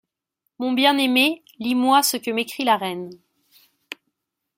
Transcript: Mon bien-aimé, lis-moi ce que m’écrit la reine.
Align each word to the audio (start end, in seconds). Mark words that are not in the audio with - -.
Mon 0.57 0.71
bien-aimé, 0.71 1.43
lis-moi 1.59 2.01
ce 2.01 2.17
que 2.17 2.31
m’écrit 2.31 2.63
la 2.63 2.75
reine. 2.75 3.11